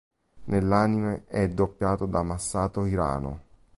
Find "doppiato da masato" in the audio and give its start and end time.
1.47-2.85